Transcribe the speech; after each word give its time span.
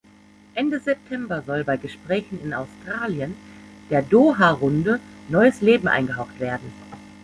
Ende 0.55 0.79
September 0.79 1.43
soll 1.45 1.63
bei 1.63 1.77
Gesprächen 1.77 2.39
in 2.41 2.55
Australien 2.55 3.35
der 3.91 4.01
Doha-Runde 4.01 4.99
neues 5.29 5.61
Leben 5.61 5.87
eingehaucht 5.87 6.39
werden. 6.39 6.71